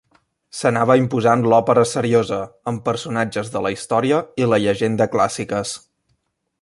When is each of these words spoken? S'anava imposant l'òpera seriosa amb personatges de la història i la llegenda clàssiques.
S'anava 0.59 0.93
imposant 0.99 1.43
l'òpera 1.51 1.83
seriosa 1.89 2.39
amb 2.71 2.83
personatges 2.87 3.53
de 3.57 3.63
la 3.67 3.73
història 3.77 4.23
i 4.45 4.49
la 4.55 4.61
llegenda 4.65 5.09
clàssiques. 5.19 5.77